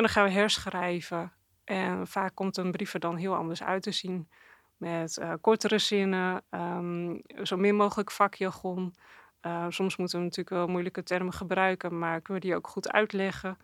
[0.00, 1.32] dan gaan we herschrijven.
[1.64, 4.28] En vaak komt een brief er dan heel anders uit te zien.
[4.76, 8.94] Met uh, kortere zinnen, ehm, zo min mogelijk vakjargon.
[9.46, 12.92] Uh, soms moeten we natuurlijk wel moeilijke termen gebruiken, maar kunnen we die ook goed
[12.92, 13.56] uitleggen.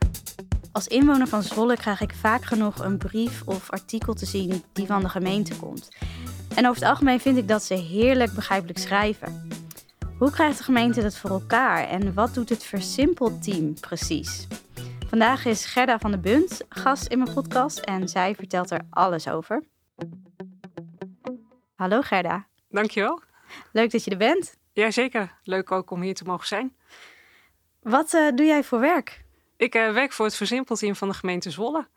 [0.73, 4.87] Als inwoner van Zwolle krijg ik vaak genoeg een brief of artikel te zien die
[4.87, 5.97] van de gemeente komt.
[6.55, 9.49] En over het algemeen vind ik dat ze heerlijk begrijpelijk schrijven.
[10.19, 14.47] Hoe krijgt de gemeente dat voor elkaar en wat doet het versimpeld team precies?
[15.17, 19.29] Vandaag is Gerda van de Bunt gast in mijn podcast en zij vertelt er alles
[19.29, 19.63] over.
[21.75, 22.47] Hallo Gerda.
[22.69, 23.23] Dankjewel.
[23.73, 24.57] Leuk dat je er bent.
[24.73, 26.77] Jazeker, leuk ook om hier te mogen zijn.
[27.83, 29.25] Wat uh, doe jij voor werk?
[29.57, 31.89] Ik uh, werk voor het versimpelteam van de gemeente Zwolle.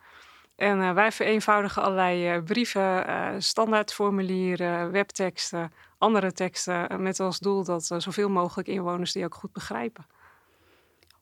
[0.55, 3.05] En uh, wij vereenvoudigen allerlei brieven,
[3.43, 7.01] standaardformulieren, webteksten, andere teksten.
[7.01, 10.05] met als doel dat zoveel mogelijk inwoners die ook goed begrijpen.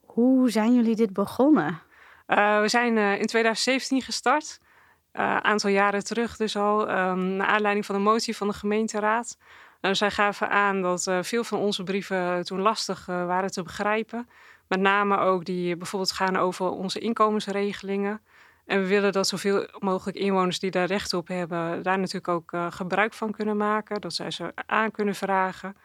[0.00, 1.86] Hoe zijn jullie dit begonnen?
[2.36, 4.60] We zijn in 2017 gestart.
[5.12, 6.80] Een aantal jaren terug dus al.
[6.80, 9.38] Um, naar aanleiding van een motie van de gemeenteraad.
[9.80, 14.28] Nou, zij gaven aan dat veel van onze brieven toen lastig waren te begrijpen.
[14.68, 18.20] Met name ook die bijvoorbeeld gaan over onze inkomensregelingen.
[18.66, 22.52] En we willen dat zoveel mogelijk inwoners die daar recht op hebben, daar natuurlijk ook
[22.70, 24.00] gebruik van kunnen maken.
[24.00, 25.76] Dat zij ze aan kunnen vragen.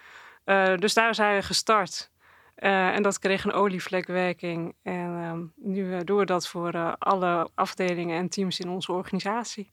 [0.80, 2.11] dus daar zijn we gestart.
[2.55, 4.75] En dat kreeg een olievlekwerking.
[4.81, 9.71] En ehm, nu doen we dat voor alle afdelingen en teams in onze organisatie.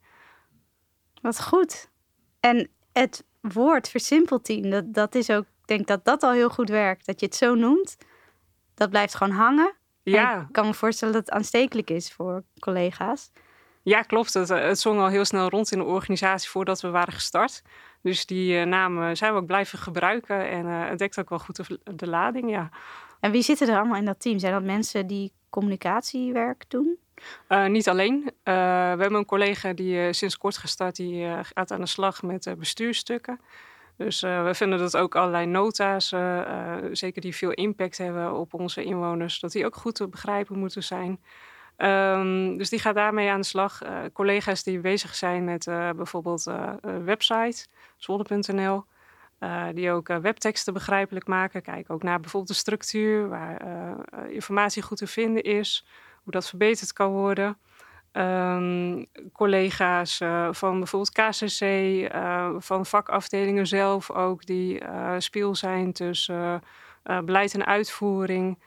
[1.22, 1.90] Wat goed.
[2.40, 6.50] En het woord versimpeld team, dat, dat is ook, ik denk dat dat al heel
[6.50, 7.06] goed werkt.
[7.06, 7.96] Dat je het zo noemt,
[8.74, 9.74] dat blijft gewoon hangen.
[10.02, 10.40] Ja.
[10.40, 13.30] ik kan me voorstellen dat het aanstekelijk is voor collega's.
[13.82, 14.34] Ja, klopt.
[14.34, 17.62] Het, het zong al heel snel rond in de organisatie voordat we waren gestart.
[18.02, 21.38] Dus die uh, namen zijn we ook blijven gebruiken en uh, het dekt ook wel
[21.38, 22.70] goed de, de, lading, ja.
[23.20, 24.38] En wie zitten er allemaal in dat team?
[24.38, 26.98] Zijn dat mensen die communicatiewerk doen?
[27.48, 28.22] Uh, niet alleen.
[28.24, 28.32] Uh,
[28.94, 32.54] we hebben een collega die uh, sinds kort gestart, die gaat aan de slag met
[32.58, 33.40] bestuurstukken.
[33.96, 36.08] Dus we vinden dat ook allerlei nota's,
[36.92, 40.82] zeker die veel impact hebben op onze inwoners, dat die ook goed te begrijpen moeten
[40.82, 41.20] zijn.
[41.82, 43.82] Um, dus die gaat daarmee aan de slag.
[44.12, 45.64] collega's die bezig zijn met
[45.96, 46.46] bijvoorbeeld
[46.80, 48.84] een website, zwolle.nl.
[49.74, 51.62] die ook webteksten begrijpelijk maken.
[51.62, 53.62] Kijken ook naar bijvoorbeeld de structuur, waar
[54.28, 55.86] informatie goed te vinden is
[56.22, 57.56] hoe dat verbeterd kan worden.
[58.12, 65.54] Um, collega's uh, van bijvoorbeeld KCC, uh, eh, van vakafdelingen zelf ook, die uh, speel
[65.54, 66.62] zijn tussen
[67.24, 68.58] beleid en uitvoering,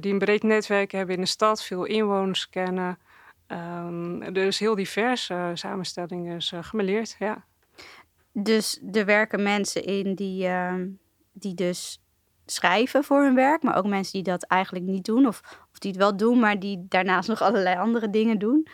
[0.00, 2.98] die een breed netwerk hebben in de stad, veel inwoners kennen.
[3.46, 7.44] Um, dus heel divers samenstelling is gemeleerd, ja.
[8.32, 10.88] Dus er werken mensen in die, ehm,
[11.32, 12.02] die dus
[12.46, 15.40] schrijven voor hun werk, maar ook mensen die dat eigenlijk niet doen of,
[15.72, 18.66] of die het wel doen, maar die daarnaast nog allerlei andere dingen doen.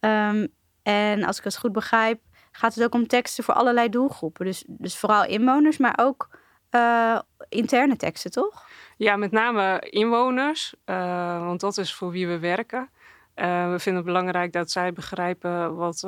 [0.00, 0.48] Um,
[0.82, 2.20] en als ik het goed begrijp,
[2.52, 4.44] gaat het ook om teksten voor allerlei doelgroepen.
[4.44, 6.38] Dus, dus vooral inwoners, maar ook
[6.70, 8.66] uh, interne teksten, toch?
[8.96, 12.90] Ja, met name inwoners, uh, want dat is voor wie we werken.
[13.36, 16.04] Uh, we vinden het belangrijk dat zij begrijpen wat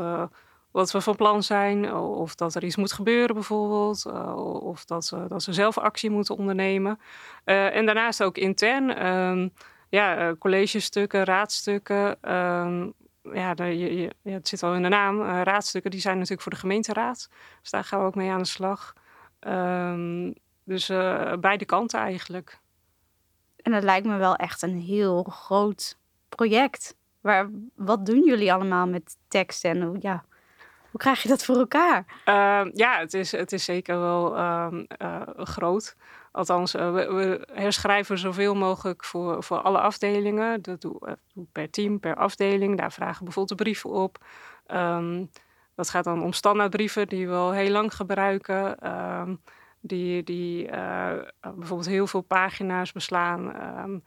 [0.76, 1.94] wat we van plan zijn.
[1.94, 4.04] Of dat er iets moet gebeuren bijvoorbeeld.
[4.06, 7.00] Eh, of dat ze, dat ze zelf actie moeten ondernemen.
[7.44, 9.06] En daarnaast ook intern.
[9.06, 9.52] Um,
[9.88, 12.32] ja, collegestukken, raadstukken.
[12.32, 12.92] Um,
[13.22, 15.22] ja, je, je, het zit al in de naam.
[15.22, 17.28] raadstukken die zijn natuurlijk voor de gemeenteraad.
[17.60, 18.92] Dus daar gaan we ook mee aan de slag.
[19.40, 20.86] Um, dus
[21.40, 22.60] beide kanten eigenlijk.
[23.66, 26.96] En het lijkt me wel echt een heel groot project.
[27.20, 30.24] Waar, wat doen jullie allemaal met tekst en ja,
[30.90, 32.04] hoe krijg je dat voor elkaar?
[32.28, 34.68] Uh, ja, het is, het is zeker wel uh,
[35.02, 35.96] uh, groot.
[36.32, 40.62] Althans, eh, we, herschrijven zoveel mogelijk voor, voor alle afdelingen.
[40.62, 41.12] Dat doe, eh,
[41.52, 42.78] per team, per afdeling.
[42.78, 44.24] Daar vragen bijvoorbeeld de brieven op.
[44.66, 45.30] Um,
[45.74, 48.78] dat gaat dan om standaardbrieven die we al heel lang gebruiken.
[49.86, 53.62] Die die uh, bijvoorbeeld heel veel pagina's beslaan.
[53.84, 54.02] Um,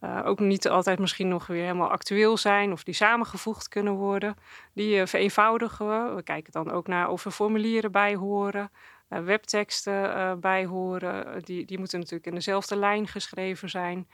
[0.00, 4.36] uh, ook niet altijd misschien nog weer helemaal actueel zijn of die samengevoegd kunnen worden.
[4.72, 6.14] Die uh, vereenvoudigen we.
[6.14, 8.70] We kijken dan ook naar of er formulieren bij horen,
[9.08, 11.42] webteksten bij horen.
[11.42, 14.08] Die, die moeten natuurlijk in dezelfde lijn geschreven zijn.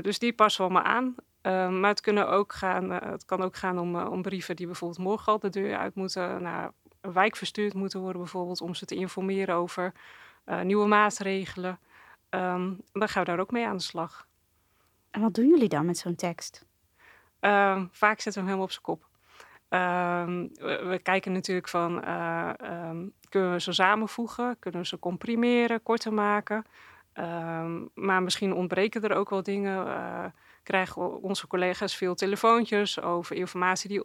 [0.00, 1.14] dus die passen we allemaal aan.
[1.80, 5.32] maar het, kunnen ook gaan, het kan ook gaan om, om brieven die bijvoorbeeld morgen
[5.32, 6.72] al de deur uit moeten, naar
[7.06, 9.92] een wijk verstuurd moeten worden, bijvoorbeeld om ze te informeren over
[10.62, 11.78] nieuwe maatregelen.
[12.30, 14.26] Um, dan gaan we daar ook mee aan de slag.
[15.10, 16.64] En wat doen jullie dan met zo'n tekst?
[17.40, 19.08] Uh, vaak zetten we hem helemaal op zijn kop.
[19.70, 20.24] Uh,
[20.88, 24.56] we, kijken natuurlijk van, uh, um, kunnen we ze samenvoegen?
[24.58, 26.64] Kunnen we ze comprimeren, korter maken?
[27.12, 29.86] Ehm, maar misschien ontbreken er ook wel dingen.
[29.86, 30.24] Uh,
[30.62, 34.04] krijgen onze collega's veel telefoontjes over informatie die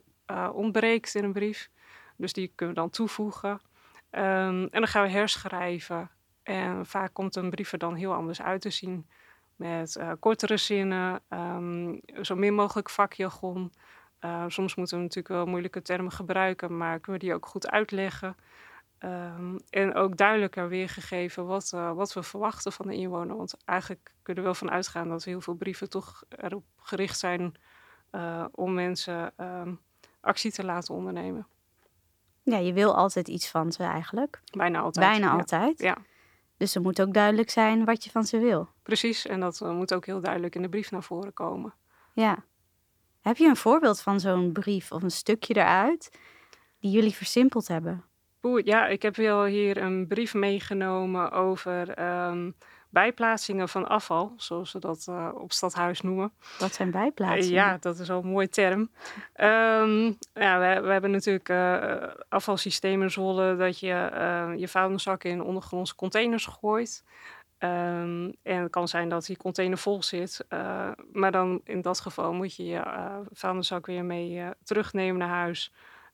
[0.54, 1.70] ontbreekt in een brief.
[2.16, 3.62] Dus die kunnen we dan toevoegen.
[4.10, 6.10] Ehm, en dan gaan we herschrijven.
[6.44, 9.08] En vaak komt een brief er dan heel anders uit te zien.
[9.56, 13.74] Met uh, kortere zinnen, um, zo min mogelijk vakjargon.
[14.22, 17.70] Uh, soms moeten we natuurlijk wel moeilijke termen gebruiken, maar kunnen we die ook goed
[17.70, 18.36] uitleggen.
[19.00, 23.38] Um, en ook duidelijker weergegeven wat, uh, wat we verwachten van de inwoner.
[23.38, 27.54] Want eigenlijk kunnen we wel van uitgaan dat heel veel brieven toch erop gericht zijn
[28.52, 29.34] om mensen
[30.22, 31.48] actie te laten ondernemen.
[32.44, 34.42] Ja, je wil altijd iets van ze eigenlijk.
[34.58, 35.10] Bijna altijd.
[35.10, 35.80] Bijna altijd.
[35.80, 35.98] Ja.
[36.62, 38.70] Dus er moet ook duidelijk zijn wat je van ze wil.
[38.84, 41.74] Precies, en dat uh, moet ook heel duidelijk in de brief naar voren komen.
[42.14, 42.44] Ja.
[43.22, 46.20] Heb je een voorbeeld van zo'n brief of een stukje eruit
[46.80, 48.04] die jullie versimpeld hebben?
[48.42, 52.56] Oeh, ja, ik heb wel hier een brief meegenomen over um,
[52.92, 56.32] bijplaatsingen van afval, zoals we dat uh, op stadhuis noemen.
[56.60, 57.54] Wat zijn bijplaatsingen?
[57.54, 58.80] ja, dat is al een mooie term.
[58.80, 65.44] Um, ja, we, we, hebben natuurlijk uh, afvalsystemen in Zwolle dat je je vuilniszakken in
[65.44, 67.04] ondergrondse containers gooit.
[67.60, 70.46] Um, en het kan zijn dat die container vol zit.
[71.12, 72.84] maar dan in dat geval moet je je
[73.32, 75.74] vuilniszak weer mee terugnemen naar huis.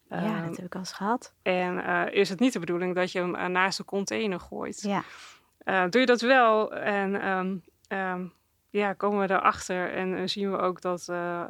[0.09, 1.33] Ja, dat heb ik al eens gehad.
[1.41, 1.80] En
[2.13, 4.81] is het niet de bedoeling dat je hem naast de container gooit?
[4.81, 5.03] Ja.
[5.68, 8.34] Uh, doe je dat wel en um, um,
[8.69, 11.46] ja, komen we erachter en uh, zien we ook dat uh,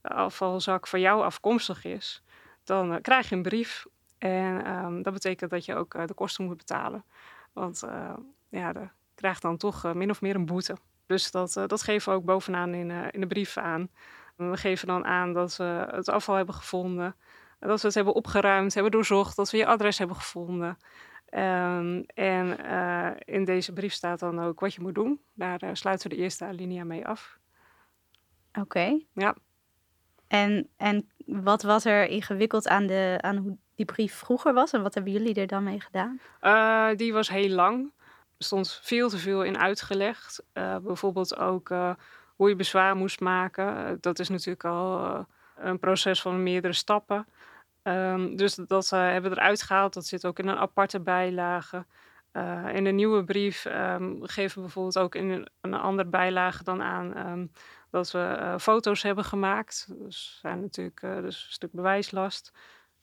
[0.00, 2.22] de afvalzak van jou afkomstig is,
[2.64, 3.86] dan krijg je een brief.
[4.18, 7.04] En um, dat betekent dat je ook de kosten moet betalen.
[7.52, 7.82] Want
[8.48, 8.72] ja,
[9.14, 10.76] krijgt dan toch min of meer een boete.
[11.06, 13.88] Dus dat, dat geven we ook bovenaan in, in de brief aan.
[14.36, 17.16] We geven dan aan dat we het afval hebben gevonden,
[17.58, 20.78] dat we het hebben opgeruimd, hebben doorzocht, dat we je adres hebben gevonden.
[21.36, 25.20] Um, en uh, in deze brief staat dan ook wat je moet doen.
[25.32, 27.38] Daar uh, sluiten we de eerste alinea mee af.
[28.48, 28.60] Oké.
[28.60, 29.06] Okay.
[29.12, 29.36] Ja.
[30.26, 34.72] En, en wat was er ingewikkeld aan, de, aan hoe die brief vroeger was?
[34.72, 36.20] En wat hebben jullie er dan mee gedaan?
[36.40, 37.92] Uh, die was heel lang.
[38.38, 40.44] Er stond veel te veel in uitgelegd.
[40.52, 41.68] bijvoorbeeld ook
[42.36, 43.98] hoe je bezwaar moest maken.
[44.00, 45.26] dat is natuurlijk al
[45.56, 47.26] een proces van meerdere stappen.
[47.84, 49.94] Um, dus dat uh, hebben we eruit gehaald.
[49.94, 51.86] Dat zit ook in een aparte bijlage.
[52.32, 56.82] Uh, in de nieuwe brief um, geven we bijvoorbeeld ook in een, andere bijlage dan
[56.82, 57.50] aan um,
[57.90, 59.88] dat we uh, foto's hebben gemaakt.
[59.98, 62.52] Dus zijn natuurlijk dus een stuk bewijslast.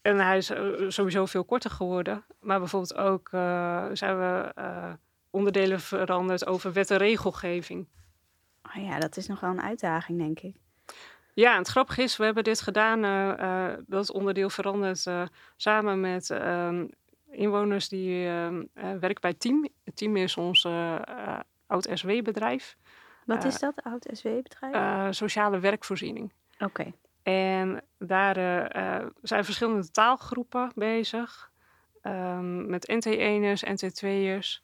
[0.01, 0.51] En hij is
[0.87, 2.25] sowieso veel korter geworden.
[2.39, 3.29] Maar bijvoorbeeld ook
[3.93, 4.53] zijn we
[5.29, 7.87] onderdelen veranderd over wet en regelgeving.
[8.63, 10.60] Oh ja, dat is nog wel een uitdaging, denk ik.
[11.33, 15.23] Ja, en het grappige is, we hebben dit gedaan, uh, uh, dat onderdeel veranderd uh,
[15.55, 16.87] samen met ehm,
[17.31, 19.67] inwoners die ehm, werken bij Team.
[19.93, 20.67] Team is ons
[21.67, 22.77] oud-SW-bedrijf.
[23.25, 25.15] Wat is dat, oud-SW-bedrijf?
[25.15, 26.33] sociale werkvoorziening.
[26.53, 26.63] Oké.
[26.63, 26.93] Okay.
[27.23, 28.35] En daar
[29.21, 31.51] zijn verschillende taalgroepen bezig.
[32.03, 34.63] Um, met NT1'ers, NT2'ers.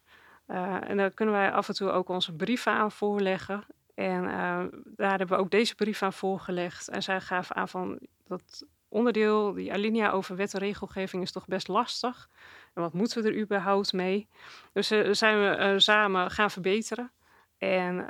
[0.86, 3.64] en daar kunnen wij af en toe ook onze brieven aan voorleggen.
[3.98, 6.88] En uh, daar hebben we ook deze brief aan voorgelegd.
[6.88, 11.46] En zij gaven aan van dat onderdeel, die alinea over wet en regelgeving, is toch
[11.46, 12.28] best lastig.
[12.74, 14.28] En wat moeten we er überhaupt mee?
[14.72, 17.12] Dus uh, zijn we uh, samen gaan verbeteren.
[17.56, 18.06] En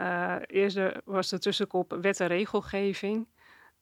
[0.46, 3.26] eerst was de tussenkop wet en regelgeving.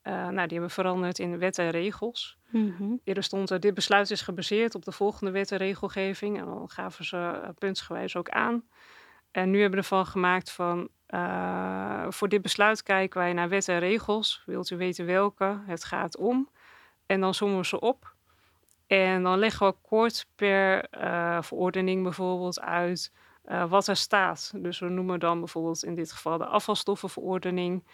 [0.02, 2.38] nou, die hebben we veranderd in wet en regels.
[2.50, 3.00] Mm-hmm.
[3.04, 6.38] Eerder stond er, dit besluit is gebaseerd op de volgende wet en regelgeving.
[6.38, 8.64] En dan gaven ze puntsgewijs ook aan.
[9.30, 13.68] En nu hebben we ervan gemaakt van uh, voor dit besluit kijken wij naar wet
[13.68, 14.42] en regels.
[14.46, 15.60] Wilt u weten welke?
[15.66, 16.48] Het gaat om.
[17.06, 18.14] En dan sommen we ze op.
[18.86, 23.12] En dan leggen we kort per uh, verordening bijvoorbeeld uit
[23.46, 24.52] uh, wat er staat.
[24.56, 27.84] Dus we noemen dan bijvoorbeeld in dit geval de afvalstoffenverordening.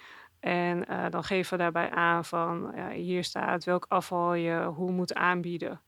[0.41, 5.15] En dan geven we daarbij aan van ja, hier staat welk afval je hoe moet
[5.15, 5.81] aanbieden.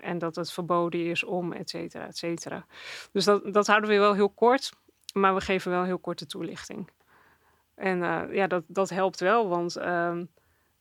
[0.00, 2.66] en dat het verboden is om, et cetera, et cetera.
[3.12, 4.72] Dus dat, dat houden we wel heel kort.
[5.12, 6.90] Maar we geven wel heel korte toelichting.
[7.74, 10.16] En uh, ja, dat, dat helpt wel, want uh,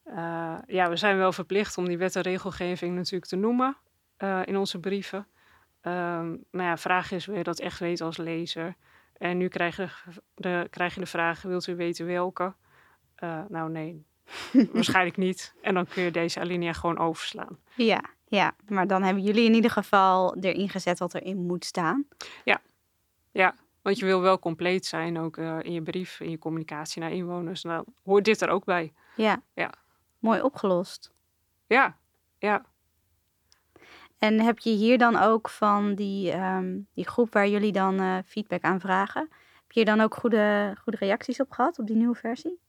[0.05, 3.77] uh, ja, we zijn wel verplicht om die wet en regelgeving natuurlijk te noemen
[4.17, 5.27] uh, in onze brieven.
[5.81, 8.75] Um, maar ja, vraag is, wil je dat echt weten als lezer?
[9.17, 9.88] En nu krijg je
[10.35, 12.53] de, krijg je de vraag, wilt u weten welke?
[13.47, 14.05] nou nee,
[14.73, 15.53] waarschijnlijk niet.
[15.61, 17.59] En dan kun je deze alinea gewoon overslaan.
[17.75, 22.07] Ja, ja, maar dan hebben jullie in ieder geval erin gezet wat erin moet staan.
[22.43, 22.61] Ja,
[23.31, 23.55] ja.
[23.81, 27.11] Want je wil wel compleet zijn, ook uh, in je brief, in je communicatie naar
[27.11, 27.63] inwoners.
[27.63, 28.93] Nou, hoort dit er ook bij.
[29.15, 29.41] Ja.
[29.53, 29.73] ja.
[30.19, 31.11] Mooi opgelost.
[31.67, 31.97] Ja,
[32.38, 32.65] ja.
[34.17, 38.17] En heb je hier dan ook van die, um, die groep waar jullie dan uh,
[38.25, 39.27] feedback aan vragen,
[39.61, 42.59] heb je dan ook goede, goede reacties op gehad op die nieuwe versie?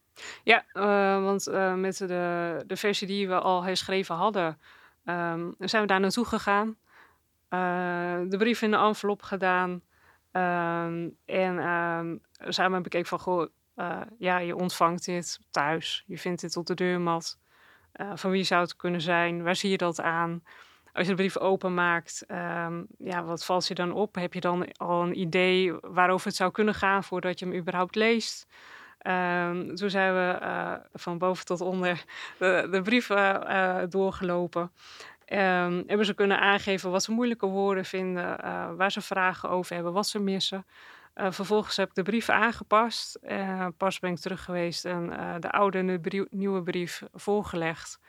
[0.45, 4.59] Ja, uh, want met de, de versie die we al herschreven hadden,
[5.04, 6.76] um, zijn we daar naartoe gegaan.
[8.28, 9.83] De brief in de envelop gedaan.
[10.33, 13.47] Um, en um, samen bekeken van, goh,
[14.19, 16.05] ja, je ontvangt dit thuis.
[16.07, 17.39] Je vindt dit op de deurmat.
[18.15, 19.43] van wie zou het kunnen zijn?
[19.43, 20.43] Waar zie je dat aan?
[20.93, 24.15] Als je de brief openmaakt, um, ja, wat valt je dan op?
[24.15, 27.95] Heb je dan al een idee waarover het zou kunnen gaan voordat je hem überhaupt
[27.95, 28.47] leest?
[29.75, 32.05] Toen zijn we uh, van boven tot onder
[32.39, 34.73] de, de brief uh, doorgelopen.
[35.33, 39.75] Um, hebben ze kunnen aangeven wat ze moeilijke woorden vinden, uh, waar ze vragen over
[39.75, 40.67] hebben, wat ze missen.
[41.15, 43.19] vervolgens heb ik de brief aangepast.
[43.77, 45.07] pas ben ik terug geweest en
[45.41, 48.01] de oude en de nieuwe brief voorgelegd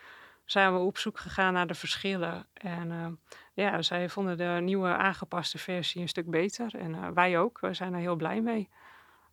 [0.46, 2.48] zijn we op zoek gegaan naar de verschillen.
[2.54, 3.20] En
[3.54, 6.76] ja, zij vonden de nieuwe aangepaste versie een stuk beter.
[6.76, 7.60] En wij ook.
[7.60, 8.70] We zijn er heel blij mee.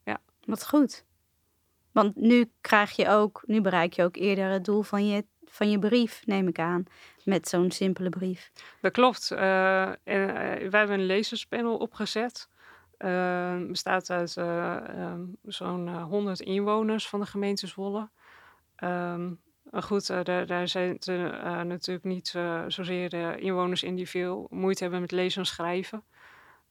[0.05, 0.21] Ja.
[0.45, 1.05] Wat goed.
[1.93, 5.71] Want nu krijg je ook, nu bereik je ook eerder het doel van je, van
[5.71, 6.85] je brief, neem ik aan.
[7.25, 8.53] Met zo'n simpele brief.
[8.81, 9.31] Dat klopt.
[9.33, 9.97] Uh, en,
[10.71, 12.49] wij hebben een lezerspanel opgezet.
[13.69, 18.09] bestaat uit um, zo'n 100 inwoners van de gemeente Zwolle.
[19.71, 24.47] Maar goed, uh, daar, daar zijn uh, natuurlijk niet uh, zozeer inwoners in die veel
[24.51, 26.05] moeite hebben met lezen en schrijven.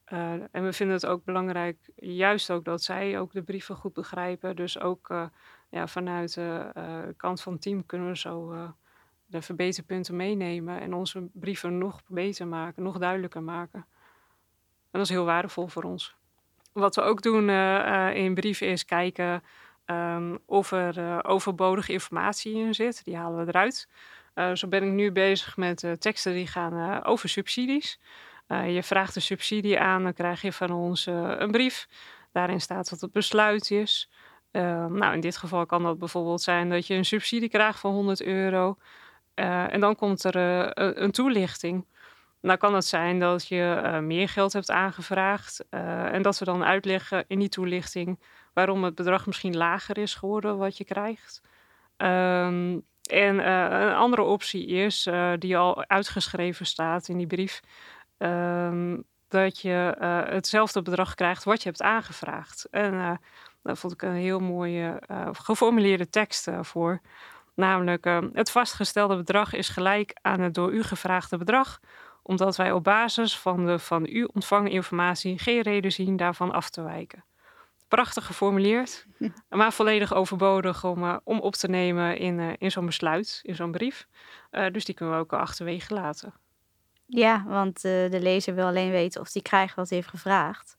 [0.06, 4.56] en we vinden het ook belangrijk, juist ook dat zij ook de brieven goed begrijpen.
[4.56, 5.30] Dus ook
[5.70, 8.56] ja, vanuit de kant van het team kunnen we zo
[9.26, 13.86] de verbeterpunten meenemen en onze brieven nog beter maken, nog duidelijker maken.
[14.92, 16.16] En dat is heel waardevol voor ons.
[16.74, 17.50] Wat we ook doen
[18.14, 19.44] in brieven is kijken
[19.92, 23.04] Um, of er overbodige informatie in zit.
[23.04, 23.88] Die halen we eruit.
[24.54, 28.00] Zo ben ik nu bezig met teksten die gaan over subsidies.
[28.48, 31.88] je vraagt een subsidie aan, dan krijg je van ons een brief.
[32.32, 34.10] Daarin staat wat het besluit is.
[34.52, 37.92] Ehm, nou, in dit geval kan dat bijvoorbeeld zijn dat je een subsidie krijgt van
[37.92, 38.78] 100 euro.
[39.34, 40.36] en dan komt er
[41.02, 41.86] een toelichting.
[42.42, 45.66] Nou kan het zijn dat je meer geld hebt aangevraagd.
[45.70, 48.20] en dat we dan uitleggen in die toelichting
[48.54, 51.42] waarom het bedrag misschien lager is geworden wat je krijgt.
[51.98, 57.60] Um, en een andere optie is, die al uitgeschreven staat in die brief,
[58.18, 59.96] um, dat je
[60.30, 62.68] hetzelfde bedrag krijgt wat je hebt aangevraagd.
[62.72, 63.20] En
[63.64, 65.02] daar vond ik een heel mooie
[65.32, 67.02] geformuleerde tekst voor.
[67.56, 71.80] Namelijk, het vastgestelde bedrag is gelijk aan het door u gevraagde bedrag,
[72.22, 76.70] omdat wij op basis van de van u ontvangen informatie geen reden zien daarvan af
[76.70, 77.24] te wijken
[77.90, 79.06] prachtig geformuleerd,
[79.50, 83.72] maar volledig overbodig om, uh, om op te nemen in, in zo'n besluit, in zo'n
[83.72, 84.08] brief.
[84.72, 86.34] Dus die kunnen we ook achterwege laten.
[87.06, 90.78] Ja, want de lezer wil alleen weten of hij krijgt wat hij heeft gevraagd.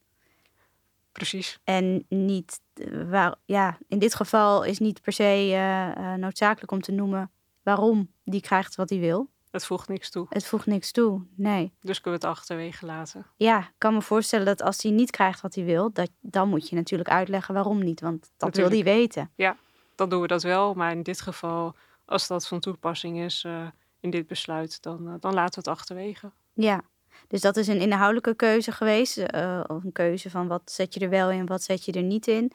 [1.11, 1.59] Precies.
[1.63, 2.61] En niet,
[3.09, 7.31] waar, ja, in dit geval is niet per se noodzakelijk om te noemen
[7.63, 9.29] waarom die krijgt wat hij wil.
[9.51, 10.25] Het voegt niks toe.
[10.29, 11.73] Het voegt niks toe, nee.
[11.81, 13.25] Dus kunnen we het achterwege laten.
[13.35, 16.49] Ja, ik kan me voorstellen dat als hij niet krijgt wat hij wil, dat, dan
[16.49, 18.01] moet je natuurlijk uitleggen waarom niet.
[18.01, 19.31] Want dat wil hij weten.
[19.35, 19.57] Ja,
[19.95, 20.73] dan doen we dat wel.
[20.73, 21.75] Maar in dit geval,
[22.05, 23.67] als dat van toepassing is uh,
[23.99, 26.31] in dit besluit, dan, uh, dan laten we het achterwege.
[26.53, 26.81] Ja,
[27.27, 29.17] dus dat is een inhoudelijke keuze geweest.
[29.17, 32.03] Uh, of een keuze van wat zet je er wel in, wat zet je er
[32.03, 32.51] niet in.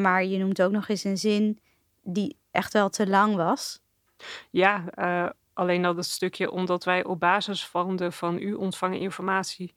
[0.00, 1.58] maar je noemt ook nog eens een zin
[2.02, 3.80] die echt wel te lang was.
[4.50, 4.84] Ja,
[5.60, 9.74] Alleen dat het stukje omdat wij op basis van de van u ontvangen informatie.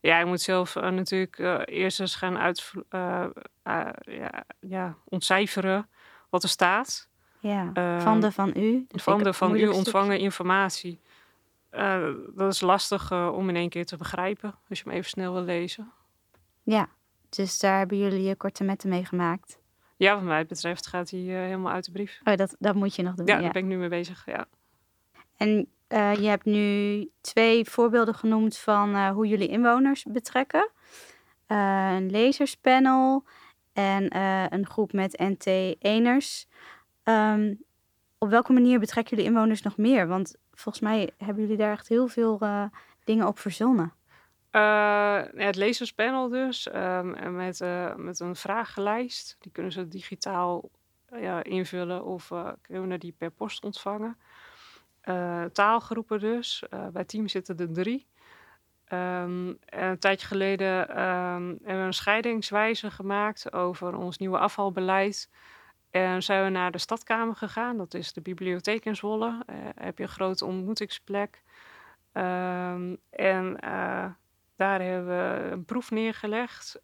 [0.00, 3.26] Ja, je moet zelf uh, natuurlijk uh, eerst eens gaan uit, uh,
[4.00, 5.88] ja, ja, ontcijferen
[6.30, 7.08] wat er staat.
[7.40, 8.86] Ja, van de van u.
[8.88, 11.00] van de van u ontvangen informatie.
[12.34, 15.42] Dat is lastig om in één keer te begrijpen, als je hem even snel wil
[15.42, 15.92] lezen.
[16.62, 16.88] Ja,
[17.28, 19.58] dus daar hebben jullie je korte metten mee gemaakt.
[19.96, 22.20] Ja, wat mij betreft gaat hij helemaal uit de brief.
[22.24, 23.26] Oh, dat, dat moet je nog doen.
[23.26, 24.46] Ja, daar ben ik nu mee bezig, ja.
[25.36, 25.68] En
[26.20, 30.70] je hebt nu twee voorbeelden genoemd van hoe jullie inwoners betrekken.
[31.46, 33.24] Een lezerspanel
[33.72, 34.18] en
[34.54, 36.46] een groep met NT-eners.
[37.04, 37.54] Um, ehm,
[38.18, 40.06] op welke manier betrekken jullie inwoners nog meer?
[40.06, 42.40] Want volgens mij hebben jullie daar echt heel veel
[43.04, 43.92] dingen op verzonnen.
[45.36, 47.64] het lezerspanel dus, um, met,
[47.96, 49.36] met een vragenlijst.
[49.40, 50.70] Die kunnen ze digitaal
[51.42, 52.32] invullen of
[52.62, 54.16] kunnen die per post ontvangen.
[55.04, 56.64] Uh, taalgroepen dus.
[56.70, 58.06] Uh, bij Team zitten er drie.
[58.92, 65.30] Um, een tijdje geleden um, hebben we een scheidingswijze gemaakt over ons nieuwe afvalbeleid.
[65.94, 67.76] En zijn we naar de stadkamer gegaan.
[67.76, 69.42] Dat is de bibliotheek in Zwolle.
[69.50, 71.42] Uh, heb je een grote ontmoetingsplek.
[72.12, 73.56] Um, en
[74.56, 76.78] daar hebben we een proef neergelegd.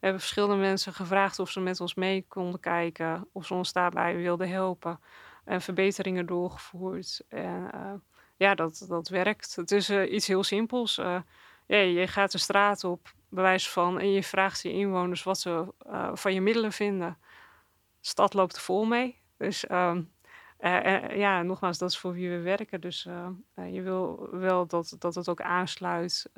[0.00, 4.16] hebben verschillende mensen gevraagd of ze met ons mee konden kijken, of ze ons daarbij
[4.16, 5.00] wilden helpen.
[5.44, 7.22] En verbeteringen doorgevoerd.
[7.30, 7.92] Uh,
[8.36, 9.56] ja, dat, dat werkt.
[9.56, 10.98] Het is uh, iets heel simpels.
[10.98, 11.20] Uh,
[11.66, 15.74] je gaat de straat op, bewijs van, en je vraagt je inwoners wat ze
[16.14, 17.18] van je middelen vinden.
[18.02, 19.20] De stad loopt er vol mee.
[19.36, 20.02] Dus ehm,
[21.14, 22.80] ja, nogmaals, dat is voor wie we werken.
[22.80, 23.02] Dus
[23.70, 26.30] je wil wel dat, dat het ook aansluit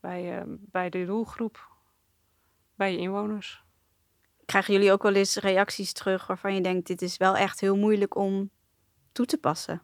[0.00, 1.68] bij, bij de doelgroep,
[2.74, 3.64] bij je inwoners.
[4.44, 7.76] Krijgen jullie ook wel eens reacties terug waarvan je denkt: dit is wel echt heel
[7.76, 8.50] moeilijk om
[9.12, 9.82] toe te passen?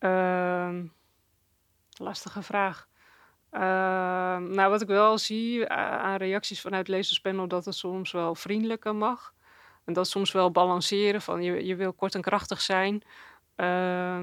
[0.00, 0.78] Uh,
[1.90, 2.88] lastige vraag.
[3.56, 3.62] Uh,
[4.36, 9.34] nou, wat ik wel zie aan reacties vanuit lezerspanel, dat het soms wel vriendelijker mag.
[9.84, 13.02] En dat soms wel balanceren van je, je wil kort en krachtig zijn.
[13.56, 14.16] Uh,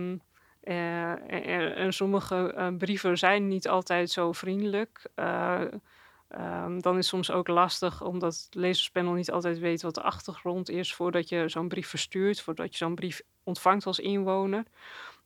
[0.63, 5.10] en, en, sommige uh, brieven zijn niet altijd zo vriendelijk.
[5.16, 10.02] Um, dan is het soms ook lastig, omdat het lezerspanel niet altijd weet wat de
[10.02, 14.63] achtergrond is voordat je zo'n brief verstuurt, voordat je zo'n brief ontvangt als inwoner.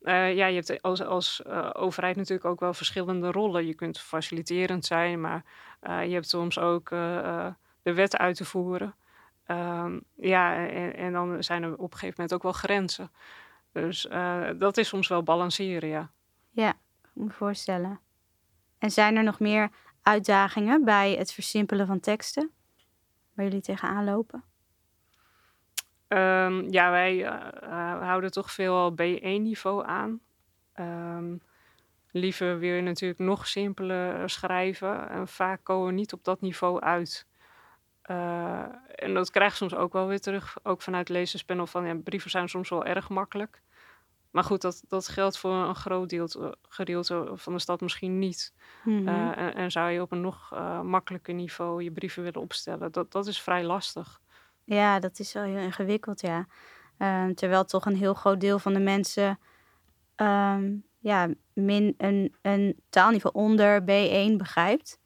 [0.02, 3.66] Uh, ja, je hebt als, als uh, overheid natuurlijk ook wel verschillende rollen.
[3.66, 5.44] Je kunt faciliterend zijn, maar
[5.82, 6.88] uh, je hebt soms ook
[7.82, 8.94] de wet uit te voeren.
[9.46, 13.10] Um, ja, en, en, dan zijn er op een gegeven moment ook wel grenzen.
[13.72, 14.08] Dus
[14.58, 16.10] dat is soms wel balanceren, ja.
[16.50, 16.70] Ja,
[17.02, 18.00] ik me voorstellen.
[18.78, 19.70] En zijn er nog meer
[20.02, 22.50] uitdagingen bij het versimpelen van teksten
[23.34, 24.44] waar jullie tegenaan lopen?
[26.08, 30.20] Um, ja, wij uh, houden toch veel B1-niveau aan.
[30.80, 31.40] Um,
[32.10, 35.08] liever wil je natuurlijk nog simpeler schrijven.
[35.08, 37.26] En vaak komen we niet op dat niveau uit.
[38.10, 41.94] Uh, en dat krijg je soms ook wel weer terug, ook vanuit lezerspanel van ja,
[42.04, 43.62] brieven zijn soms wel erg makkelijk.
[44.30, 48.54] Maar goed, dat, dat geldt voor een groot deel, gedeelte van de stad misschien niet.
[48.84, 52.92] Mm en, en, zou je op een nog uh, makkelijker niveau je brieven willen opstellen,
[52.92, 54.20] dat, dat is vrij lastig.
[54.68, 56.46] Ja, dat is wel heel ingewikkeld, ja.
[56.98, 59.38] Uh, terwijl toch een heel groot deel van de mensen
[60.16, 64.98] um, ja, min een, een taalniveau onder B1 begrijpt.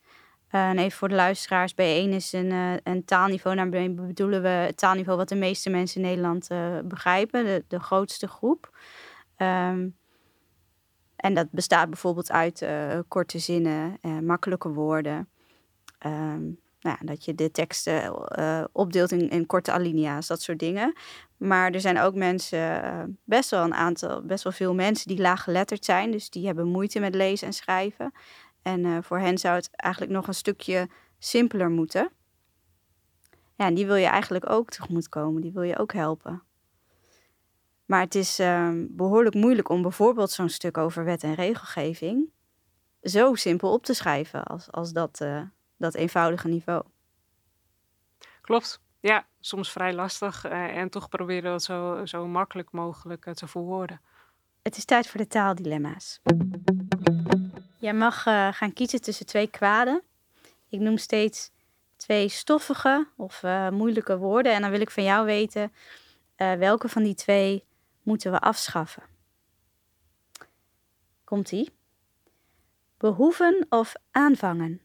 [0.49, 3.57] En even voor de luisteraars, B1 is een, uh, een taalniveau.
[3.57, 6.49] Daarmee bedoelen we het taalniveau wat de meeste mensen in Nederland
[6.85, 8.79] begrijpen, de, de grootste groep.
[9.37, 9.97] Um,
[11.17, 15.29] en dat bestaat bijvoorbeeld uit uh, korte zinnen, makkelijke woorden.
[16.07, 20.97] Um, nou, dat je de teksten uh, opdeelt in, in, korte alinea's, dat soort dingen.
[21.37, 25.85] Maar er zijn ook mensen, best wel een aantal, best wel veel mensen die laaggeletterd
[25.85, 26.11] zijn.
[26.11, 28.13] Dus die hebben moeite met lezen en schrijven.
[28.63, 32.11] En voor hen zou het eigenlijk nog een stukje simpeler moeten.
[33.55, 36.43] Ja, en die wil je eigenlijk ook tegemoetkomen, die wil je ook helpen.
[37.85, 42.31] Maar het is uh, behoorlijk moeilijk om bijvoorbeeld zo'n stuk over wet en regelgeving
[43.03, 45.21] zo simpel op te schrijven als, als dat,
[45.83, 46.83] dat eenvoudige niveau.
[48.41, 48.81] Klopt.
[49.01, 53.47] Ja, soms vrij lastig uh, en toch proberen dat zo, zo makkelijk mogelijk uh, te
[53.47, 54.01] verwoorden.
[54.63, 56.21] Het is tijd voor de taaldilemma's.
[57.79, 60.03] Jij mag gaan kiezen tussen twee kwaden.
[60.69, 61.51] Ik noem steeds
[61.97, 65.73] twee stoffige of moeilijke woorden en dan wil ik van jou weten
[66.37, 67.65] welke van die twee
[68.03, 69.03] moeten we afschaffen.
[71.25, 71.71] Komt-ie?
[72.99, 74.82] Behoeven of aanvangen?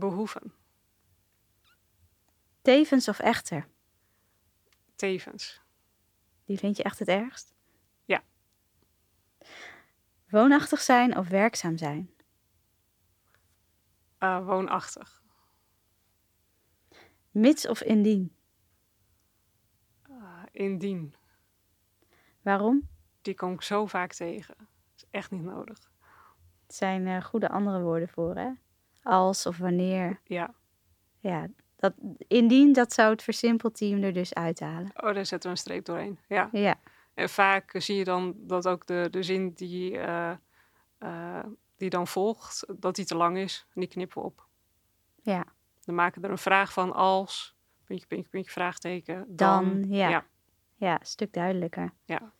[0.00, 0.52] Behoeven.
[2.62, 3.68] Tevens of echter?
[4.96, 5.60] Tevens.
[6.44, 7.54] Die vind je echt het ergst?
[8.04, 8.22] Ja.
[10.28, 12.10] Woonachtig zijn of werkzaam zijn?
[14.18, 15.22] Uh, woonachtig.
[17.30, 18.36] Mits of indien?
[20.10, 21.14] Uh, indien.
[22.42, 22.88] Waarom?
[23.22, 24.56] Die kom ik zo vaak tegen.
[24.58, 25.90] Dat is echt niet nodig.
[26.66, 28.50] Het zijn uh, goede andere woorden voor, hè?
[29.02, 30.20] Als of wanneer.
[30.24, 30.54] Ja.
[31.18, 31.94] Ja, dat,
[32.28, 34.90] indien, dat zou het versimpelteam er dus uithalen.
[34.94, 36.18] Oh, daar zetten we een streep doorheen.
[36.26, 36.48] Ja.
[36.52, 36.80] ja.
[37.14, 40.32] En vaak zie je dan dat ook de, de zin die, uh,
[41.00, 41.44] uh,
[41.76, 43.66] die dan volgt, dat die te lang is.
[43.74, 44.46] En die knippen we op.
[45.22, 45.44] Ja.
[45.84, 49.24] Dan maken we er een vraag van als, puntje, puntje, puntje, vraagteken.
[49.28, 50.08] Dan, dan ja.
[50.08, 50.26] ja.
[50.76, 51.92] Ja, een stuk duidelijker.
[52.04, 52.32] Ja.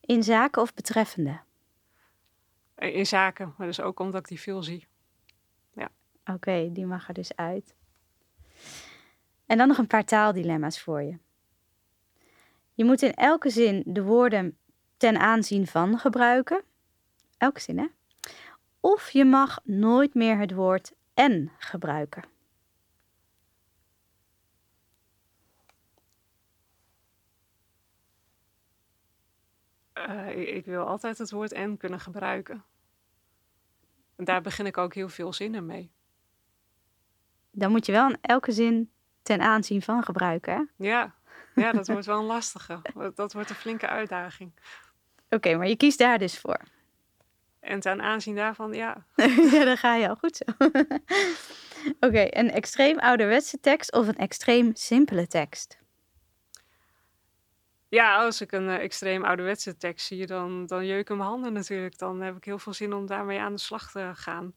[0.00, 1.40] In zaken of betreffende?
[2.74, 4.86] In zaken, maar dus ook omdat ik die veel zie.
[6.34, 7.74] Oké, die mag er dus uit.
[9.46, 11.18] En dan nog een paar taaldilemma's voor je.
[12.74, 14.58] Je moet in elke zin de woorden
[14.96, 16.62] ten aanzien van gebruiken.
[17.38, 17.86] Elke zin, hè?
[18.80, 22.24] Of je mag nooit meer het woord en gebruiken.
[29.94, 32.64] Uh, ik wil altijd het woord en kunnen gebruiken.
[34.16, 35.90] En daar begin ik ook heel veel zinnen mee.
[37.50, 38.90] Dan moet je wel in elke zin
[39.22, 40.70] ten aanzien van gebruiken.
[40.76, 41.14] Ja.
[41.54, 42.80] ja, dat wordt wel een lastige.
[43.14, 44.52] Dat wordt een flinke uitdaging.
[45.30, 46.60] Oké, maar je kiest daar dus voor.
[47.60, 49.04] En ten aanzien daarvan, ja.
[49.52, 50.52] ja, dan ga je al goed zo.
[52.06, 55.78] Oké, een extreem ouderwetse tekst of een extreem simpele tekst?
[57.88, 61.98] Ja, als ik een uh, extreem ouderwetse tekst zie, dan, dan jeuken mijn handen natuurlijk.
[61.98, 64.54] Dan heb ik heel veel zin om daarmee aan de slag te gaan.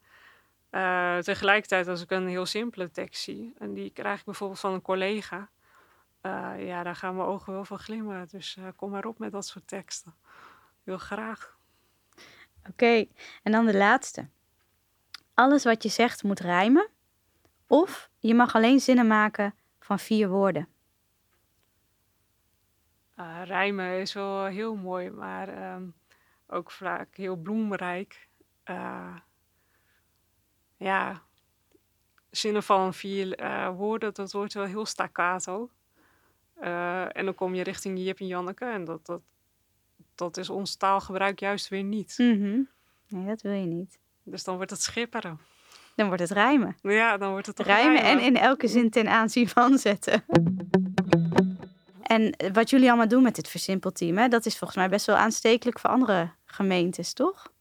[0.72, 4.74] Uh, tegelijkertijd, als ik een heel simpele tekst zie, en die krijg ik bijvoorbeeld van
[4.74, 5.50] een collega,
[6.22, 8.28] uh, ja, daar gaan mijn ogen wel van glimmen.
[8.28, 10.14] Dus kom maar op met dat soort teksten.
[10.84, 11.58] Heel graag.
[12.70, 13.06] Oké,
[13.44, 14.28] en dan de laatste.
[15.34, 16.90] Alles wat je zegt moet rijmen,
[17.68, 20.68] of je mag alleen zinnen maken van vier woorden.
[23.44, 25.94] Rijmen is wel heel mooi, maar um,
[26.48, 28.28] ook vaak heel bloemrijk.
[30.82, 31.22] Ja,
[32.30, 35.70] zinnen van vier uh, woorden, dat wordt wel heel staccato.
[37.14, 39.22] en dan kom je richting Jip en Janneke en dat, dat,
[40.16, 42.14] dat is ons taalgebruik juist weer niet.
[42.18, 42.70] Mm -hmm.
[43.08, 44.00] Nee, dat wil je niet.
[44.24, 45.40] Dus dan wordt het schipperen.
[45.96, 46.78] Dan wordt het rijmen.
[46.82, 48.24] Ja, dan wordt het rijmen, rijmen.
[48.24, 50.24] en in elke zin ten aanzien van zetten.
[52.02, 55.16] En wat jullie allemaal doen met dit versimpelteam, hè, dat is volgens mij best wel
[55.16, 57.52] aanstekelijk voor andere gemeentes, toch?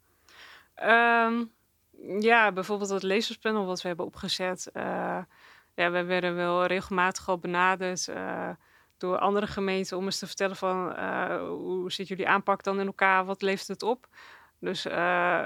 [0.82, 1.52] Um,
[2.20, 4.70] ja, bijvoorbeeld het lezerspanel wat we hebben opgezet.
[4.72, 4.82] Uh,
[5.74, 8.48] ja, we werden wel regelmatig al benaderd uh,
[8.98, 12.86] door andere gemeenten om eens te vertellen van uh, hoe zit jullie aanpak dan in
[12.86, 14.08] elkaar, wat levert het op?
[14.58, 14.90] Dus we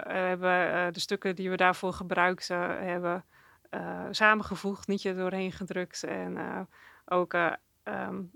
[0.08, 3.24] hebben de stukken die we daarvoor gebruikten, hebben
[4.10, 6.38] samengevoegd, niet je doorheen gedrukt en
[7.04, 7.34] ook
[7.84, 8.30] um,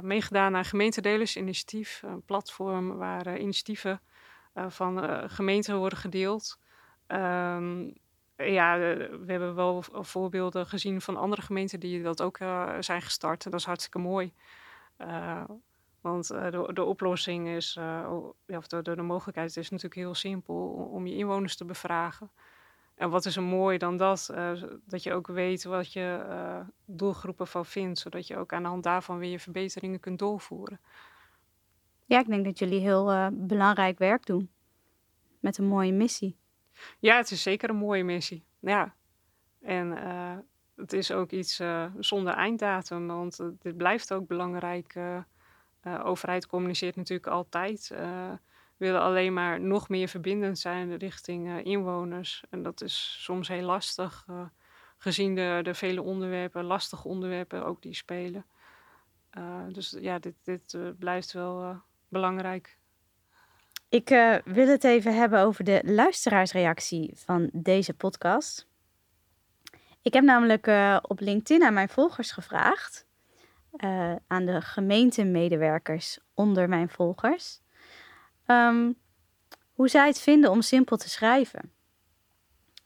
[0.00, 4.00] meegedaan aan gemeentedersinitiatief, een platform waar initiatieven
[4.54, 6.58] van gemeenten worden gedeeld.
[7.08, 7.94] Um,
[8.36, 12.36] ja, we hebben wel voorbeelden gezien van andere gemeenten die dat ook
[12.80, 13.42] zijn gestart.
[13.42, 14.32] Dat is hartstikke mooi.
[16.00, 17.78] want de, de, oplossing is,
[18.46, 20.54] of de, de, mogelijkheid is natuurlijk heel simpel
[20.92, 22.30] om je inwoners te bevragen.
[22.94, 24.30] En wat is er mooi dan dat?
[24.84, 26.24] Dat je ook weet wat je
[26.84, 30.80] doelgroepen van vindt, zodat je ook aan de hand daarvan weer je verbeteringen kunt doorvoeren.
[32.04, 34.50] Ja, ik denk dat jullie heel belangrijk werk doen.
[35.40, 36.36] Met een mooie missie.
[36.98, 38.44] Ja, het is zeker een mooie missie.
[38.60, 38.94] Ja.
[39.60, 39.90] En
[40.76, 41.62] het is ook iets
[41.98, 44.94] zonder einddatum, want dit blijft ook belangrijk.
[46.02, 47.94] overheid communiceert natuurlijk altijd
[48.76, 52.44] willen alleen maar nog meer verbindend zijn richting inwoners.
[52.50, 54.26] En dat is soms heel lastig,
[54.96, 58.46] gezien de, de vele onderwerpen, lastige onderwerpen ook die spelen.
[59.72, 62.78] Dus ja, dit, dit blijft wel belangrijk.
[63.88, 64.08] Ik
[64.44, 68.66] wil het even hebben over de luisteraarsreactie van deze podcast.
[70.02, 70.70] Ik heb namelijk
[71.02, 73.06] op LinkedIn aan mijn volgers gevraagd,
[74.26, 77.60] aan de gemeentemedewerkers onder mijn volgers
[78.46, 78.96] Um,
[79.72, 81.72] hoe zij het vinden om simpel te schrijven.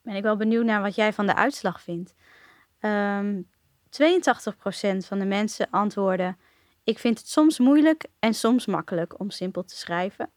[0.02, 2.14] Ben ik wel benieuwd naar wat jij van de uitslag vindt.
[2.80, 3.42] Um, ehm,
[3.88, 6.38] 82% van de mensen antwoorden:
[6.84, 10.30] Ik vind het soms moeilijk en soms makkelijk om simpel te schrijven.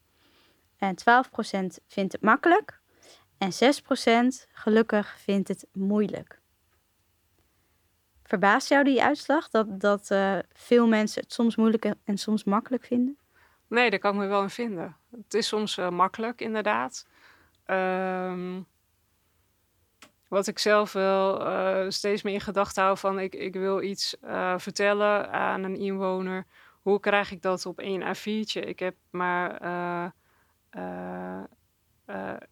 [0.84, 2.80] En 12% vindt het makkelijk.
[3.38, 6.40] En 6% gelukkig vindt het moeilijk.
[8.24, 12.84] Verbaast jou die uitslag dat, dat uh, veel mensen het soms moeilijk en soms makkelijk
[12.84, 13.18] vinden?
[13.68, 14.96] Nee, daar kan ik me wel in vinden.
[15.12, 17.08] Het is soms uh, makkelijk, inderdaad.
[17.66, 18.66] Um,
[20.28, 23.20] wat ik zelf wel uh, steeds meer in gedachten hou van...
[23.20, 24.16] Ik, ik wil iets
[24.58, 26.46] vertellen aan een inwoner.
[26.82, 28.68] Hoe krijg ik dat op één A4'tje?
[28.68, 29.62] Ik heb maar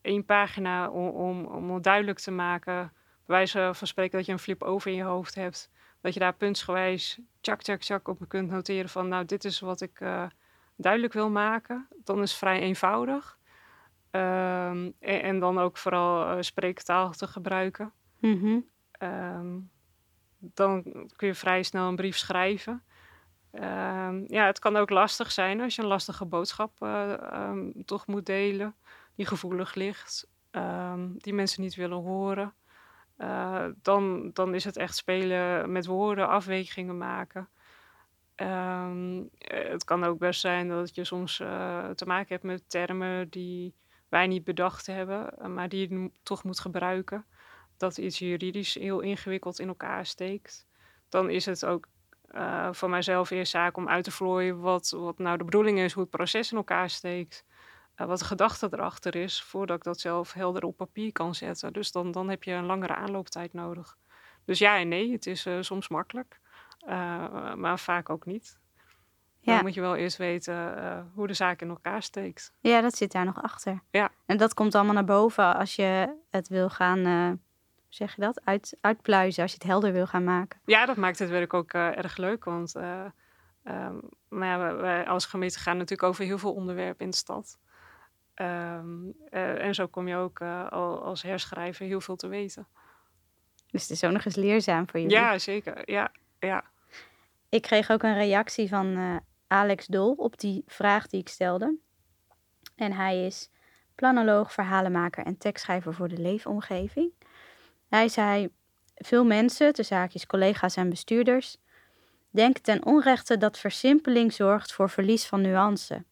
[0.01, 2.93] één pagina om, om, om duidelijk te maken...
[3.25, 5.69] bij wijze van spreken dat je een flip over in je hoofd hebt...
[6.01, 9.07] dat je daar puntsgewijs tjak, tjak, tjak op kunt noteren van...
[9.07, 10.01] nou, dit is wat ik
[10.75, 13.39] duidelijk wil maken, dan is het vrij eenvoudig.
[14.11, 17.93] Um, en, en, dan ook vooral uh, spreektaal te gebruiken.
[18.19, 18.65] Mm-hmm.
[18.99, 19.69] Um,
[20.37, 20.83] dan
[21.15, 22.83] kun je vrij snel een brief schrijven.
[23.53, 27.53] Um, ja, het kan ook lastig zijn als je een lastige boodschap uh,
[27.85, 28.75] toch moet delen,
[29.15, 30.27] die gevoelig ligt,
[31.17, 32.53] die mensen niet willen horen.
[33.17, 37.49] Uh, dan, dan is het echt spelen met woorden, afwegingen maken.
[39.37, 43.75] Het kan ook best zijn dat je soms uh, te maken hebt met termen die
[44.11, 47.25] wij niet bedacht hebben, eh, maar die je toch moet gebruiken.
[47.77, 50.67] Dat iets juridisch heel ingewikkeld in elkaar steekt.
[51.09, 51.87] Dan is het ook
[52.35, 55.93] uh, voor mijzelf eerst zaak om uit te vlooien wat, wat nou de bedoeling is,
[55.93, 57.45] hoe het proces in elkaar steekt.
[57.97, 61.73] Uh, wat de gedachte erachter is, voordat ik dat zelf helder op papier kan zetten.
[61.73, 63.97] Dus dan, dan heb je een langere aanlooptijd nodig.
[64.45, 66.39] dus ja en nee, het is soms makkelijk,
[67.55, 68.59] maar vaak ook niet.
[69.39, 69.53] Ja.
[69.53, 72.53] Dan moet je wel eerst weten hoe de zaak in elkaar steekt.
[72.59, 73.81] Ja, dat zit daar nog achter.
[73.89, 74.11] Ja.
[74.25, 77.39] En dat komt allemaal naar boven als je het wil gaan
[77.93, 80.59] zeg je dat, uit, uitpluizen als je het helder wil gaan maken.
[80.65, 82.43] Ja, dat maakt het werk ook uh, erg leuk.
[82.43, 83.05] Want uh,
[83.63, 87.59] um, maar ja, wij als gemeente gaan natuurlijk over heel veel onderwerpen in de stad.
[88.35, 92.67] Um, uh, en zo kom je ook al, als herschrijver heel veel te weten.
[93.71, 95.15] Dus het is ook nog eens leerzaam voor jullie.
[95.15, 95.91] Ja, zeker.
[95.91, 96.63] Ja, ja.
[97.49, 101.77] Ik kreeg ook een reactie van Alex Dol op die vraag die ik stelde.
[102.75, 103.49] En hij is
[103.95, 107.11] planoloog, verhalenmaker en tekstschrijver voor de leefomgeving.
[107.91, 108.49] Hij zei:
[108.95, 111.57] Veel mensen, de zaakjes collega's en bestuurders,
[112.29, 116.03] denken ten onrechte dat versimpeling zorgt voor verlies van nuance.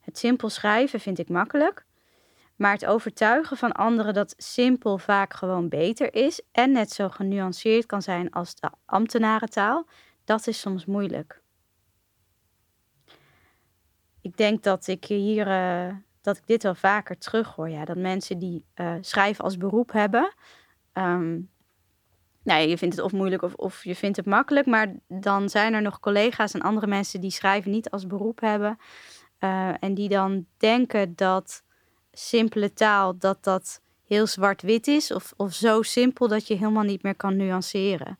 [0.00, 1.84] Het simpel schrijven vind ik makkelijk,
[2.56, 7.86] maar het overtuigen van anderen dat simpel vaak gewoon beter is en net zo genuanceerd
[7.86, 9.86] kan zijn als de ambtenarentaal,
[10.24, 11.40] dat is soms moeilijk.
[14.20, 17.68] Ik denk dat ik hier uh, dat ik dit wel vaker terughoor.
[17.68, 20.34] Ja, dat mensen die uh, schrijven als beroep hebben,
[20.98, 21.50] Um,
[22.42, 25.74] nou, je vindt het of moeilijk of, of je vindt het makkelijk, maar dan zijn
[25.74, 28.78] er nog collega's en andere mensen die schrijven niet als beroep hebben.
[29.40, 31.62] Uh, en die dan denken dat
[32.12, 37.02] simpele taal, dat dat heel zwart-wit is of, of zo simpel dat je helemaal niet
[37.02, 38.18] meer kan nuanceren.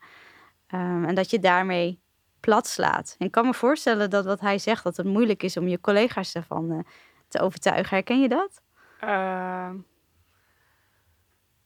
[0.73, 1.99] Um, en dat je daarmee
[2.39, 3.15] plat slaat.
[3.17, 5.81] En ik kan me voorstellen dat wat hij zegt, dat het moeilijk is om je
[5.81, 6.79] collega's ervan uh,
[7.27, 7.95] te overtuigen.
[7.95, 8.61] Herken je dat?
[9.03, 9.69] Uh,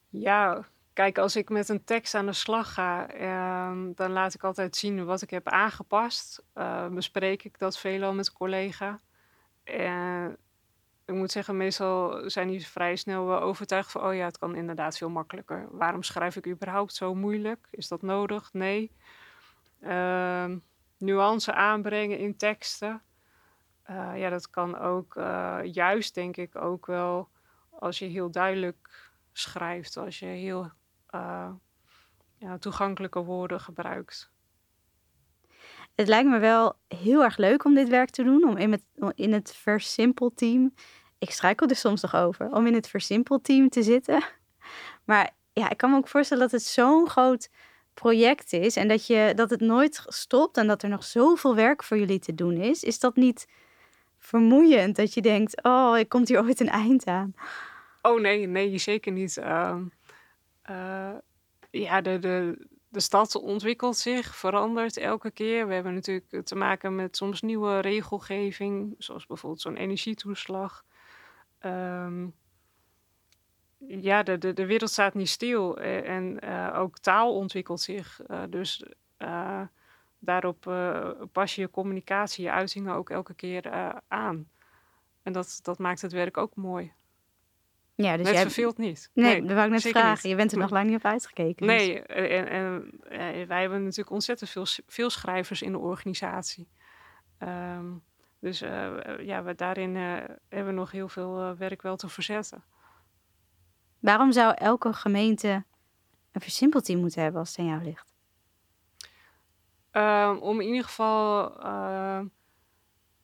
[0.10, 0.66] ja,
[1.02, 4.76] Kijk, als ik met een tekst aan de slag ga, ehm, dan laat ik altijd
[4.76, 6.44] zien wat ik heb aangepast.
[6.56, 9.00] Uh, bespreek ik dat veelal met collega.
[9.64, 10.38] En
[11.06, 14.04] ik moet zeggen, meestal zijn die vrij snel overtuigd van...
[14.04, 15.68] oh ja, het kan inderdaad veel makkelijker.
[15.72, 17.68] Waarom schrijf ik überhaupt zo moeilijk?
[17.72, 18.54] Is dat nodig?
[18.54, 18.92] Nee.
[19.80, 20.52] Uh,
[20.98, 23.02] nuance aanbrengen in teksten.
[23.90, 27.30] Uh, ja, dat kan ook uh, juist, denk ik, ook wel
[27.70, 29.98] als je heel duidelijk schrijft.
[29.98, 30.72] Als je heel
[31.16, 31.50] uh,
[32.38, 34.32] ja, toegankelijke woorden gebruikt.
[35.96, 38.84] Het lijkt me wel heel erg leuk om dit werk te doen, om in het,
[39.16, 40.74] in het versimpel team.
[41.18, 44.24] Ik struikel er soms nog over, om in het versimpel team te zitten.
[45.06, 47.50] Maar ja, ik kan me ook voorstellen dat het zo'n groot
[47.94, 51.84] project is en dat, je, dat het nooit stopt en dat er nog zoveel werk
[51.84, 52.84] voor jullie te doen is.
[52.84, 53.48] Is dat niet
[54.18, 57.34] vermoeiend dat je denkt, oh, ik komt hier ooit een eind aan?
[58.02, 59.38] Oh nee, nee, zeker niet.
[59.38, 59.76] Uh,
[60.70, 61.16] uh,
[61.72, 65.68] ja, de, de, de stad ontwikkelt zich, verandert elke keer.
[65.68, 70.86] We hebben natuurlijk te maken met soms nieuwe regelgeving, zoals bijvoorbeeld zo'n energietoeslag.
[71.66, 72.34] Um,
[73.88, 76.42] ja, de, de, de wereld staat niet stil eh, en
[76.74, 78.20] ook taal ontwikkelt zich.
[78.50, 78.84] Dus
[80.20, 80.62] daarop
[81.32, 83.72] pas je je communicatie, je uitingen ook elke keer
[84.08, 84.50] aan.
[85.24, 86.94] En dat, dat maakt het werk ook mooi.
[88.04, 88.44] Ja, dus het jij...
[88.44, 89.10] verveelt niet.
[89.14, 90.10] Nee, nee dat wou ik net vragen.
[90.12, 90.22] Niet.
[90.22, 91.68] Je bent er nog lang niet op uitgekeken.
[91.68, 96.70] Dus- nee, en, en, en, wij hebben natuurlijk ontzettend veel, veel schrijvers in de organisatie.
[97.40, 98.04] Um,
[98.40, 100.14] dus uh, ja, we, daarin uh,
[100.50, 102.64] hebben we nog heel veel uh, werk wel te verzetten.
[104.00, 105.64] Waarom zou elke gemeente
[106.32, 108.14] een versimpelteam moeten hebben als het aan jou ligt?
[109.92, 111.60] Um, om in ieder geval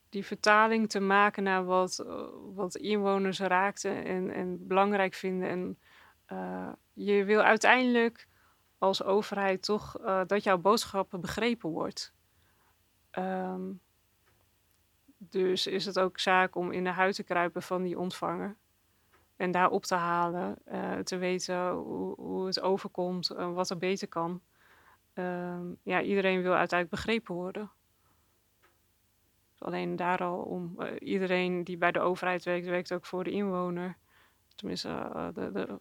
[0.09, 2.05] die vertaling te maken naar wat,
[2.53, 5.49] wat inwoners raakten en, en belangrijk vinden.
[5.49, 5.79] En
[6.31, 8.27] uh, je wil uiteindelijk
[8.77, 12.13] als overheid toch uh, dat jouw boodschappen begrepen wordt.
[13.11, 13.81] Um,
[15.17, 18.57] dus is het ook zaak om in de huid te kruipen van die ontvanger.
[19.35, 20.57] En daar op te halen,
[21.03, 24.41] te weten hoe, hoe, het overkomt, wat er beter kan.
[25.13, 27.71] Um, ja, iedereen wil uiteindelijk begrepen worden.
[29.59, 30.75] Alleen daar al om.
[30.79, 33.97] Uh, iedereen die bij de overheid werkt, werkt ook voor de inwoner.
[34.55, 35.79] Tenminste, uh, de, de,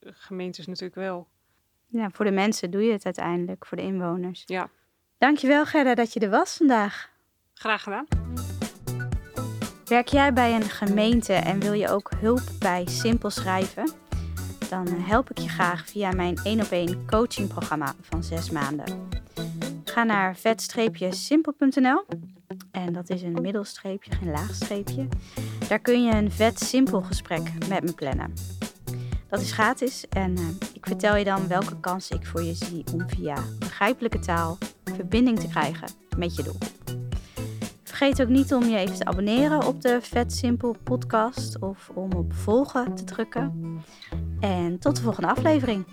[0.00, 1.28] gemeentes natuurlijk wel.
[1.86, 4.42] Ja, voor de mensen doe je het uiteindelijk, voor de inwoners.
[4.46, 4.70] Ja.
[5.18, 7.10] Dankjewel Gerda dat je er was vandaag.
[7.54, 8.06] Graag gedaan.
[9.84, 13.92] Werk jij bij een gemeente en wil je ook hulp bij simpel schrijven?
[14.68, 19.08] Dan help ik je graag via mijn 1 op 1 coachingprogramma van 6 maanden.
[19.84, 22.04] Ga naar vet-simpel.nl
[22.70, 25.08] en dat is een middelstreepje, geen laagstreepje.
[25.68, 28.32] Daar kun je een vet simpel gesprek met me plannen.
[29.28, 32.84] Dat is gratis en uh, ik vertel je dan welke kansen ik voor je zie
[32.92, 36.58] om via begrijpelijke taal verbinding te krijgen met je doel.
[37.82, 42.12] Vergeet ook niet om je even te abonneren op de Vet Simpel podcast of om
[42.12, 43.82] op volgen te drukken.
[44.40, 45.84] En tot de volgende aflevering.